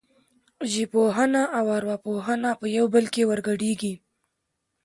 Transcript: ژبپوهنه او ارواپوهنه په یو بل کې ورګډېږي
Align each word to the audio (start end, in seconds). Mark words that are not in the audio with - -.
ژبپوهنه 0.73 1.41
او 1.57 1.65
ارواپوهنه 1.77 2.49
په 2.59 2.65
یو 2.77 2.85
بل 2.93 3.05
کې 3.13 3.23
ورګډېږي 3.29 3.93